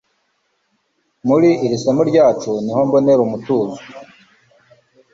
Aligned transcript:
Muri 1.27 1.49
iri 1.65 1.77
somo 1.83 2.01
ryacu 2.09 2.51
niho 2.63 2.79
mbonera 2.87 3.21
umutuzo 3.23 3.77